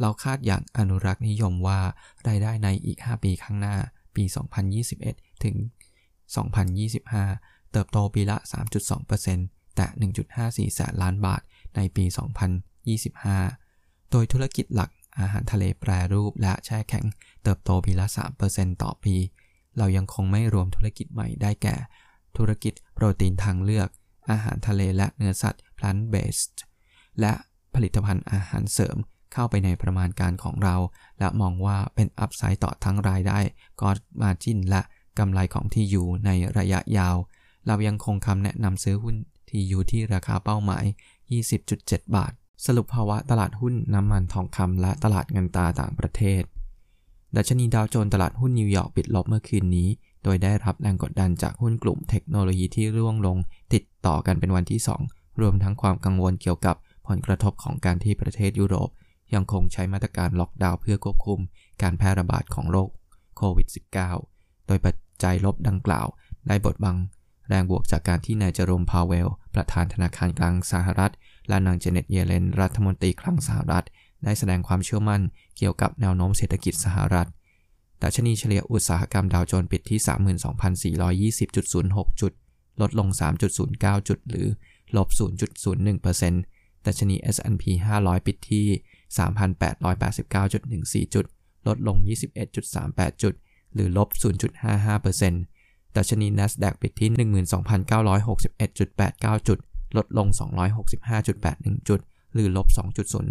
[0.00, 1.80] เราคาดอย่างอนุรักษ์นิยมว่า
[2.28, 3.76] รายได้ในอีก 5 ปีข้างหน้า
[4.16, 4.24] ปี
[4.84, 5.56] 2021 ถึง
[6.84, 9.86] 2025 เติบโตปีละ 3.2% แต่
[10.70, 11.42] 1.54 แสนล้านบาท
[11.76, 12.04] ในปี
[13.28, 17.04] 2025 โดยธุรกิจหลักอาหารทะเลแปรรูปและแช่แข็ง
[17.42, 18.06] เติบโตปีละ
[18.44, 19.16] 3%ต่อปี
[19.78, 21.76] เรายังคงไม่รวมธุรกิจใหม่ได้แก่
[22.36, 23.88] ธุรกิจโปรตีนทางเลือก
[24.30, 26.56] อาหารทะเลและเนื้อสัตว์ plant based
[27.20, 27.32] และ
[27.74, 28.96] ผลิตภัณฑ์อาหารเสริม
[29.32, 30.76] เข้าไปในประมาณการของเรา
[31.18, 33.38] และมองว่าเป็นอัพไซต์ต่อทั้งรายได้
[33.80, 34.82] กอดมาจินและ
[35.18, 37.16] กำไรของที่อยู่ในระยะยาว
[37.66, 39.16] เรายังคงคำแนะนำซื้อหุ้น
[39.50, 40.84] ที่อยู่ที่ราคาเป้าหมาย
[41.48, 42.32] 20.7 บาท
[42.66, 46.42] สรุปภาวะตลาดหุ้นน้ำมันทองคำและตลาดเงินตราต่างประเทศ
[47.36, 49.88] ดัชนีดาวโจนส์ตลาดหุ้นนิวยอร์กปิดลบเมื่อคืนนี้
[50.24, 53.36] โดยได้รับแรงกดดันจากหุ้นกลุ่มเทคโนโลยีที่ร่วงลง
[53.74, 54.80] ติดต่อกันเป็นวันที่
[55.10, 58.88] 2 รวมทั้งความกังวลเกี่ยวกับผลกระทบของการที่ประเทศยุโรป
[59.34, 61.40] ยังคงใช้มาตรการล็อกดาวน์เพื่อควบคุม
[61.82, 62.88] การแพร่ระบาดของโรค
[63.36, 63.68] โควิด
[64.16, 66.06] -19 โดยปัจจัยลบดังกล่าว
[66.48, 66.96] ได้บดบัง
[67.48, 71.12] แรงบวกจากการที่นายเจอโรมพาวเวล ประธานธนาคารกลางสหรัฐ
[71.48, 73.86] และนางเจเน็ตเยเลน รัฐมนตรีคลังสหรัฐ
[74.24, 75.22] ได้แสดงความเชื่อมั่น
[75.56, 77.28] เกี่ยวกับแนวโน้มเศรษฐกิจสหรัฐ
[78.02, 80.00] ดัชนีเฉลี่ยอุตสาหกรรมดาวโจนส์ปิดที่
[81.44, 82.32] 32,420.06 จุด
[82.80, 83.08] ลดลง
[83.58, 84.48] 3.09 จุดหรือ
[84.96, 85.08] ลบ
[85.78, 87.64] 0.01%ดัชนี S&P
[88.00, 88.66] 500 ปิดที่
[89.18, 91.24] 3,889.14 จุด
[91.66, 91.96] ลดลง
[92.60, 93.34] 21.38 จุด
[93.74, 95.57] หรือลบ 0.55%
[95.96, 97.10] ดัชนี NASDAQ ปิดที่
[98.68, 99.58] 12,961.89 จุด
[99.96, 100.26] ลดลง
[100.88, 102.00] 265.81 จุด
[102.34, 102.66] หรือลบ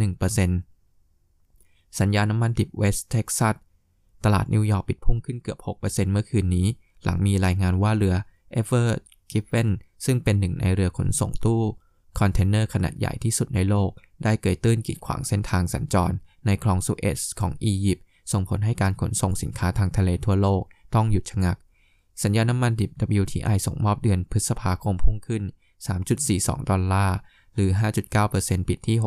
[0.07, 3.55] 2.01%สัญญาน้ำมันดิบเวสเท็กซัส
[4.23, 6.67] ตลาดนิวยอร์กปิดพุ่งขึ้นเกือบ 6%เมื่อคืนนี้
[7.03, 8.15] หลังมีรายงานว่าเรือ
[8.59, 8.87] Ever
[9.31, 9.69] Given
[10.05, 11.61] ซึ่งเป็นหนึ่งในเรือขนส่งตู้
[12.19, 13.89] คอนเทนเนอร์ขนาดใหญ่ที่สุดในโลก
[14.23, 16.15] ได้เกยตื้นกีดขวางเส้นทางสัญจร
[16.45, 20.61] ในคลองสุเอซของอียิปต์ส่งผลให้การขนส่งสินค้าทางทะเลทั่วโลก
[20.95, 21.57] ต้องหยุดชะงัก
[22.23, 25.43] สัญญาน้ำมันดิบ WTI ส่งมอบเดือนพฤษภาคมพุ่งขึ้น
[26.05, 27.17] 3.42 ดอลลาร์
[27.53, 27.69] หรือ
[28.19, 28.97] 5.9%ปิดที่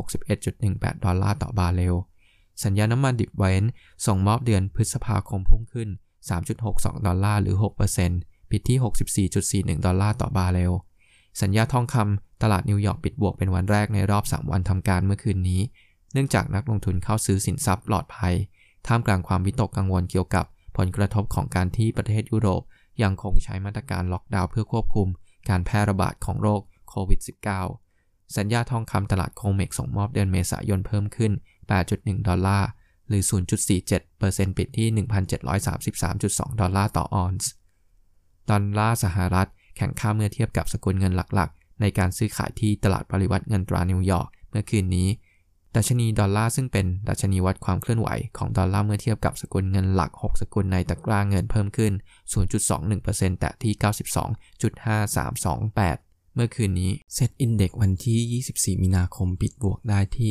[0.47, 1.97] 61.18 ดอลลาร์ต่อบาร์เรล
[2.65, 3.65] สัญญาน้ำมันดิบเบรนท์
[4.07, 5.89] ส่งมอบเดือนพฤษภาคมพุ่งขึ้น
[6.47, 7.57] 3.62 ดอลลาร์ หรือ
[8.03, 8.79] 6%ปิดที่
[9.65, 10.73] 64.41 ดอลลาร์ต่อบาร์เรล
[11.43, 15.61] สัญญาทองคำตลาดนิวยอร์กปิดบวกเป็นวันแรกในรอบ 3 วันทำการเมื่อคืนนี้
[16.13, 18.35] เนื่องจากนักลงทุนเข้าซื้อสินทรัพย์ปลอดภัย
[18.87, 20.45] ท่ามกลางความวิตกกังวลเกี่ยวกับ
[20.77, 22.63] ผลกระทบของการที่ประเทศยุโรป
[23.03, 25.09] ยังคงใช้มาตรการล็อกดาวน์เพื่อควบคุม
[25.49, 27.21] การแพร่ระบาดของโรคโควิด
[27.77, 31.33] -19 สัญญาทองคำตลาด COMEX ส่งมอบเดือนเมษายนเพิ่มขึ้น
[31.81, 32.69] 8.1 ดอลลาร์
[33.09, 33.23] หรือ
[33.91, 34.89] 0.47%ปิดที่
[35.75, 37.51] 1,733.2 ดอลลาร์ต่อออนซ์
[38.51, 45.09] ดอลลาร์สหรัฐแข็งค่าเมื่อเทียบกับสกุลเงินหลักๆ ในการซื้อขายที่ตลาดปริวัติเงินตรานิวยอร์กเมื่อคืนนี้
[45.77, 51.93] ดัชนีดอลลาร์ซึ่งเป็นดัชนีวัดความเคลื่อนไหวของดอลลาร์เมื่อเทียบกับสกุลเงินหลัก 6 สกุลในตะกร้าเงินเพิ่มขึ้น
[52.67, 53.73] 0.21%แตะที่
[55.45, 58.43] 92.5328 เมื่อคืนนี้ SET Index วันที่
[58.77, 60.29] 24 มีนาคมปิดบวกได้ที่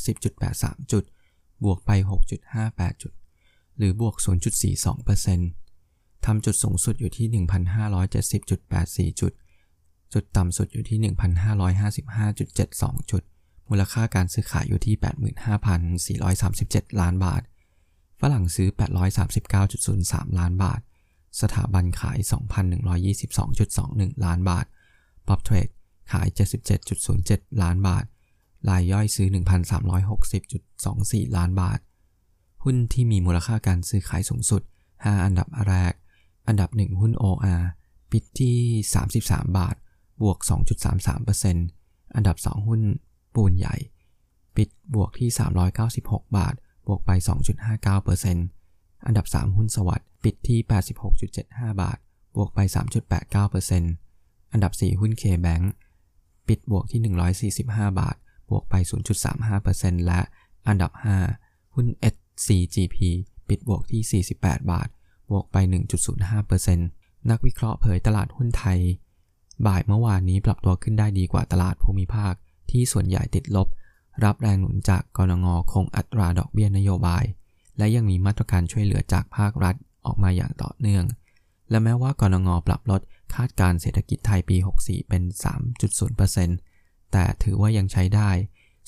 [0.00, 1.04] 1,570.83 จุด
[1.64, 1.90] บวกไป
[2.50, 3.12] 6.58 จุด
[3.76, 4.14] หรือบวก
[5.40, 7.44] 0.42%ทำจุดสูงสุดอยู่ที่
[9.08, 9.32] 1,570.84 จุด
[10.12, 13.22] จุดต่ำสุดอยู่ที่ 1,555.72 จุด
[13.70, 14.96] มูลค่าการซื้อขายอยู่ที่
[16.32, 17.42] 85,437 ล้านบาท
[18.20, 18.68] ฝรั่งซื้อ
[19.32, 20.80] 839.03 ล้านบาท
[21.40, 22.18] สถาบันขาย
[23.00, 24.66] 2,122.21 ล้านบาท
[25.28, 25.68] ป๊อปเทรด
[26.12, 26.26] ขาย
[26.94, 28.04] 77.07 ล้านบาท
[28.68, 29.28] รายย่อยซื้อ
[30.32, 31.78] 1,360.24 ล้านบาท
[32.64, 35.92] หุ้นที่มีมูลค่าการซื้อขายสูงสุด 5 อันดับแรก
[36.48, 37.62] อันดับ 1 หุ้น OR
[38.10, 38.56] ปิดที่
[39.06, 39.76] 33 บาท
[40.22, 40.38] บวก
[41.46, 42.80] 2.33%อันดับ 2 หุ้น
[43.34, 43.76] ปูนใหญ่
[44.56, 45.28] ปิดบวกที่
[45.82, 46.54] 396 บาท
[46.86, 47.10] บวกไป
[47.88, 50.58] 2.59%อันดับ 3 หุ้นสวัสด์ปิดที่
[51.20, 51.98] 86.75 บาท
[52.36, 52.58] บวกไป
[53.34, 55.64] 3.89%อันดับ 4 หุ้น K-Bank
[56.48, 58.16] ปิดบวกที่ 145 บาท
[58.50, 58.74] บวกไป
[59.40, 60.20] 0.35%และ
[60.68, 60.92] อันดับ
[61.34, 62.96] 5 หุ้น SCGP
[63.48, 64.88] ปิดบวกที่ 48 บาท
[65.30, 65.56] บวกไป
[66.22, 66.76] 1.05%
[67.30, 68.80] นักวิเคราะห์เผยตลาดหุ้นไทย
[69.66, 72.34] บ่ายเมื่อวานนี้ปรับตัวขึ้นได้ดีกว่าตลาดภูมิภาค
[72.70, 73.68] ที่ส่วนใหญ่ติดลบ
[74.24, 77.24] รับแรงหนุนจากกรงงคงอัตราดอกเบี้ยนโยบาย
[77.78, 79.74] และยังมีมาตรการช่วยเหลือจากภาครัฐ
[80.06, 81.04] ออกมาอย่างต่อเนื่อง
[81.70, 83.00] และแม้ว่ากรงงปรับลด
[83.34, 85.22] คาดการเศรษฐกิจไทยปี 64 เป็น
[85.92, 88.30] 3.0%แต่ถือว่ายังใช้ได้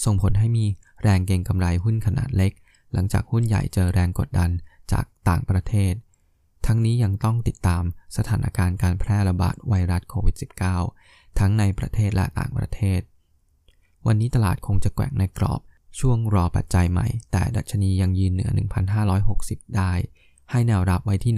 [0.05, 0.65] ส่งผลให้มี
[1.03, 2.53] แรงเก็งกำไรหุ้นขนาดเล็ก
[2.93, 4.51] หลังจากหุ้นใหญ่เจอแรงกดดัน
[4.93, 5.95] จากต่างประเทศ
[6.67, 7.85] ทั้งนี้ยังต้องติดตาม
[8.17, 10.37] สถานการณ์การแพร่ระบาดไวรัสโควิด
[10.83, 13.01] -19 ทั้งในประเทศและต่างประเทศ
[14.07, 15.61] วันนี้ตลาดคงจะแกว่งในกรอบ
[15.99, 18.51] ช่วงรอปัจจัยใหม่ แต่ดัชนียังยืนเหนือ
[19.13, 19.93] 1,560 ได้
[20.51, 21.33] ให้แนวรับไว้ที่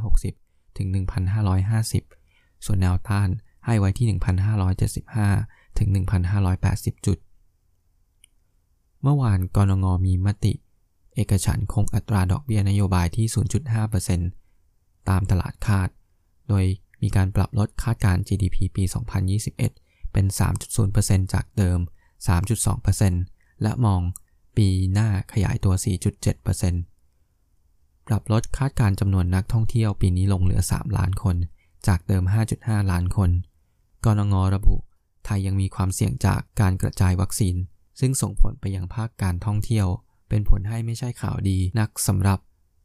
[0.00, 0.88] 1,560 ถึง
[1.96, 3.28] 1,550 ส่วนแนวต้าน
[3.66, 4.06] ให้ไว้ที่
[4.92, 5.88] 1,575 ถึง
[6.46, 7.18] 1,580 จุด
[9.02, 10.52] เมื่อวานกรงงมีมติ
[11.14, 13.26] เอกฉันคงอัตราดอกเบี้ยนโยบายที่
[14.36, 15.88] 0.5%ตามตลาดคาด
[16.48, 16.64] โดย
[17.02, 18.84] มีการปรับลดคาดการ GDP ปี
[19.34, 19.83] 2021
[20.14, 20.26] เป็น
[20.80, 21.78] 3.0%จากเดิม
[22.30, 24.00] 3.2%และมอง
[24.56, 25.74] ปีหน้าขยายตัว
[26.90, 31.36] 4.7%ปรับลดคาดการจำนวนนักท่องเที่ยวปีนี้ลงเหลือ 3 ล้านคน
[31.86, 32.24] จากเดิม
[32.56, 33.30] 5.5 ล้านคน
[34.04, 34.76] กรงระบุ
[35.24, 37.56] ไทยยังมีความเสี่ยงจากการกระจายวัคซีน
[38.00, 39.86] ซึ่งส่งผลไปยังภาคการท่องเที่ยว
[40.28, 42.38] เป็นผลให้ไม่ใช่ข่าวดีนักสำหรับ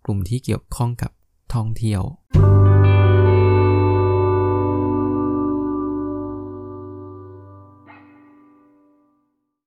[0.06, 1.12] กลุ่มที่เกี่ยวข้องกับ
[1.54, 2.02] ท่องเที่ยว